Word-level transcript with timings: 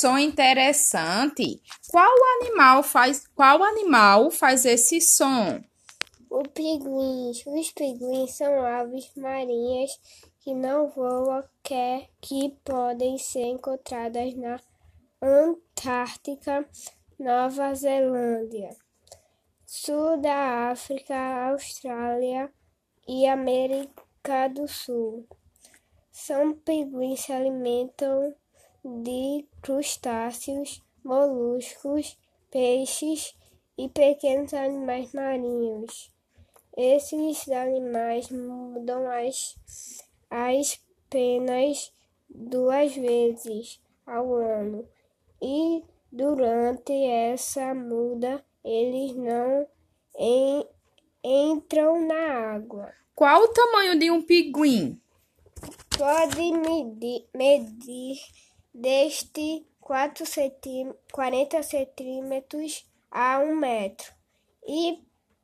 som 0.00 0.18
interessante. 0.18 1.60
Qual 1.90 2.10
animal 2.40 2.82
faz, 2.82 3.26
qual 3.34 3.62
animal 3.62 4.30
faz 4.30 4.64
esse 4.64 4.98
som? 5.00 5.62
O 6.30 6.42
pinguins. 6.42 7.44
Os 7.46 7.70
pinguins 7.72 8.32
são 8.32 8.64
aves 8.64 9.10
marinhas 9.14 9.90
que 10.40 10.54
não 10.54 10.88
voam, 10.88 11.44
que, 11.62 12.08
que 12.20 12.56
podem 12.64 13.18
ser 13.18 13.44
encontradas 13.44 14.34
na 14.34 14.58
Antártica, 15.22 16.66
Nova 17.18 17.74
Zelândia, 17.74 18.70
sul 19.66 20.16
da 20.16 20.70
África, 20.70 21.14
Austrália 21.50 22.50
e 23.06 23.26
América 23.26 24.48
do 24.48 24.66
Sul. 24.66 25.26
São 26.10 26.54
pinguins 26.54 27.20
se 27.20 27.32
alimentam 27.32 28.34
de 28.84 29.46
crustáceos, 29.62 30.82
moluscos, 31.04 32.18
peixes 32.50 33.34
e 33.76 33.88
pequenos 33.88 34.52
animais 34.54 35.12
marinhos. 35.12 36.12
Esses 36.76 37.48
animais 37.48 38.30
mudam 38.30 39.08
as, 39.10 39.56
as 40.30 40.80
penas 41.08 41.92
duas 42.28 42.94
vezes 42.94 43.80
ao 44.06 44.34
ano 44.34 44.88
e 45.42 45.82
durante 46.12 46.92
essa 46.92 47.74
muda 47.74 48.44
eles 48.64 49.14
não 49.16 49.66
en, 50.18 50.66
entram 51.24 52.06
na 52.06 52.54
água. 52.54 52.92
Qual 53.14 53.42
o 53.42 53.48
tamanho 53.48 53.98
de 53.98 54.10
um 54.10 54.22
pinguim? 54.22 55.00
Pode 55.96 56.52
medir, 56.52 57.26
medir 57.34 58.18
deste 58.72 59.66
4 59.80 60.24
centí 60.24 60.86
40 61.12 61.62
centímetros 61.62 62.86
a 63.10 63.40
1 63.40 63.56
metro 63.56 64.12
e 64.66 64.98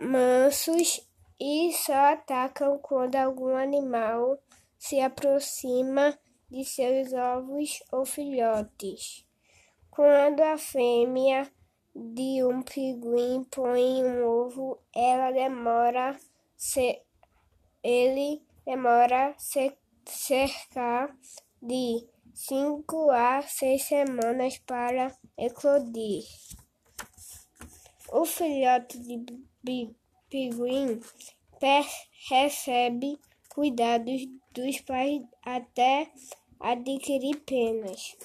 mansos 0.00 1.05
e 1.38 1.72
só 1.72 2.12
atacam 2.12 2.78
quando 2.78 3.16
algum 3.16 3.56
animal 3.56 4.38
se 4.78 5.00
aproxima 5.00 6.18
de 6.50 6.64
seus 6.64 7.12
ovos 7.12 7.82
ou 7.92 8.04
filhotes. 8.04 9.26
Quando 9.90 10.40
a 10.40 10.56
fêmea 10.56 11.50
de 11.94 12.44
um 12.44 12.62
pinguim 12.62 13.44
põe 13.44 14.04
um 14.04 14.24
ovo, 14.24 14.78
ela 14.94 15.30
demora 15.30 16.18
se, 16.56 17.00
ele 17.82 18.42
demora 18.64 19.34
cerca 20.04 21.14
de 21.62 22.06
5 22.34 23.10
a 23.10 23.42
6 23.42 23.82
semanas 23.82 24.58
para 24.58 25.16
eclodir. 25.38 26.24
O 28.10 28.24
filhote 28.24 28.98
de 28.98 29.94
pinguim 30.30 31.00
recebe 32.28 33.18
cuidados 33.48 34.26
dos 34.52 34.80
pais 34.80 35.22
até 35.42 36.10
adquirir 36.60 37.36
penas, 37.40 38.16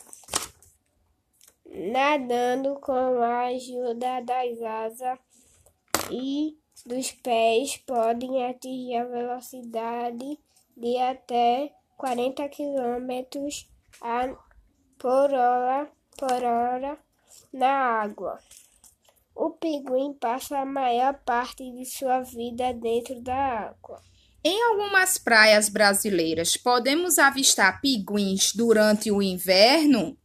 nadando 1.66 2.80
com 2.80 3.22
a 3.22 3.46
ajuda 3.46 4.22
das 4.22 4.62
asas 4.62 5.20
e 6.10 6.58
dos 6.86 7.12
pés 7.12 7.78
podem 7.78 8.46
atingir 8.46 8.98
a 8.98 9.06
velocidade 9.06 10.40
de 10.76 10.98
até 10.98 11.74
40 11.98 12.50
km 12.50 13.28
por 14.98 15.34
hora, 15.34 15.92
por 16.18 16.44
hora 16.44 16.98
na 17.54 18.02
água. 18.02 18.40
O 19.36 19.52
pinguim 19.52 20.14
passa 20.14 20.60
a 20.60 20.66
maior 20.66 21.14
parte 21.26 21.64
de 21.72 21.86
sua 21.86 22.22
vida 22.22 22.74
dentro 22.74 23.22
da 23.22 23.70
água. 23.70 24.02
Em 24.44 24.62
algumas 24.64 25.18
praias 25.20 25.70
brasileiras, 25.70 26.58
podemos 26.58 27.20
avistar 27.20 27.80
pinguins 27.80 28.54
durante 28.56 29.12
o 29.12 29.22
inverno? 29.22 30.18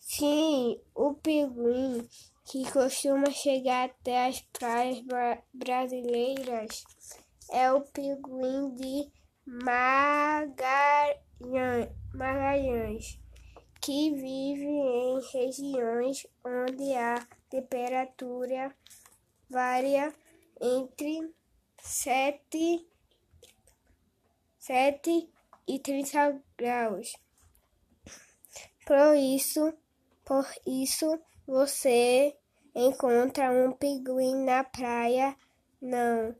Sim, 0.00 0.80
o 0.94 1.14
pinguim 1.14 2.06
que 2.44 2.68
costuma 2.72 3.30
chegar 3.30 3.84
até 3.84 4.26
as 4.26 4.40
praias 4.52 4.98
brasileiras 5.54 6.82
é 7.52 7.72
o 7.72 7.80
pinguim 7.82 8.74
de 8.74 9.08
Magalhães, 12.12 13.18
que 13.80 14.10
vive 14.10 14.66
em 14.66 15.20
regiões 15.32 16.26
onde 16.44 16.92
a 16.94 17.24
temperatura 17.50 18.74
varia 19.50 20.14
entre 20.60 21.34
7 21.82 22.86
sete 24.60 25.28
e 25.66 25.78
trinta 25.78 26.40
graus. 26.56 27.12
Por 28.86 29.16
isso, 29.16 29.72
por 30.24 30.46
isso 30.66 31.18
você 31.46 32.36
encontra 32.74 33.50
um 33.50 33.72
pinguim 33.72 34.44
na 34.44 34.62
praia, 34.62 35.34
não 35.80 36.36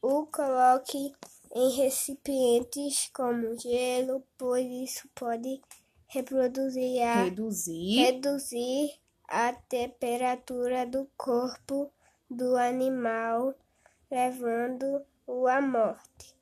o 0.00 0.26
coloque 0.26 1.12
em 1.54 1.70
recipientes 1.76 3.10
como 3.12 3.58
gelo, 3.58 4.22
pois 4.38 4.66
isso 4.66 5.08
pode 5.14 5.60
reproduzir 6.06 7.02
a, 7.02 7.24
reduzir. 7.24 8.04
reduzir 8.04 9.03
a 9.28 9.52
temperatura 9.52 10.86
do 10.86 11.08
corpo 11.16 11.90
do 12.30 12.56
animal, 12.56 13.54
levando-o 14.10 15.46
à 15.46 15.60
morte. 15.60 16.34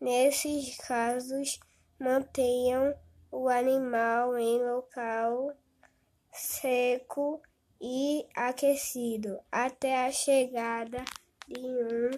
Nesses 0.00 0.76
casos, 0.78 1.58
mantenham 1.98 2.94
o 3.30 3.48
animal 3.48 4.38
em 4.38 4.64
local 4.64 5.52
seco 6.32 7.40
e 7.80 8.26
aquecido 8.34 9.38
até 9.50 10.06
a 10.06 10.12
chegada 10.12 11.04
de 11.46 11.58
um 11.58 12.10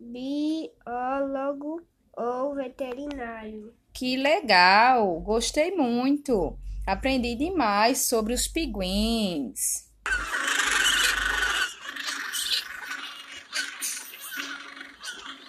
biólogo 0.00 1.82
ou 2.16 2.54
veterinário. 2.54 3.74
Que 3.92 4.16
legal! 4.16 5.20
Gostei 5.20 5.74
muito! 5.74 6.56
Aprendi 6.88 7.34
demais 7.34 7.98
sobre 7.98 8.32
os 8.32 8.48
pinguins. 8.48 9.86